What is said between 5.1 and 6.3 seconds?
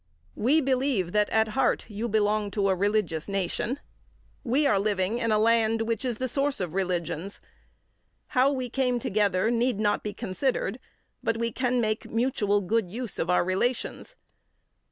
in a land which is the